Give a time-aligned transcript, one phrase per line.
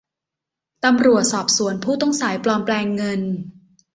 [0.83, 3.21] ตำรวจสอบสวนผู้ต้องสงสัยปลอมแปลงเงิน